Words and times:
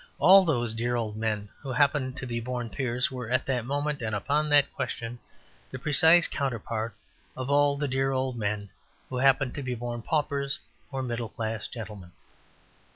All 0.17 0.45
those 0.45 0.73
dear 0.73 0.95
old 0.95 1.15
men 1.15 1.47
who 1.59 1.71
happened 1.73 2.17
to 2.17 2.25
be 2.25 2.39
born 2.39 2.71
peers 2.71 3.11
were 3.11 3.29
at 3.29 3.45
that 3.45 3.65
moment, 3.67 4.01
and 4.01 4.15
upon 4.15 4.49
that 4.49 4.73
question, 4.73 5.19
the 5.69 5.77
precise 5.77 6.27
counterpart 6.27 6.95
of 7.37 7.51
all 7.51 7.77
the 7.77 7.87
dear 7.87 8.09
old 8.11 8.35
men 8.35 8.71
who 9.09 9.17
happened 9.17 9.53
to 9.53 9.61
be 9.61 9.75
born 9.75 10.01
paupers 10.01 10.57
or 10.91 11.03
middle 11.03 11.29
class 11.29 11.67
gentlemen. 11.67 12.13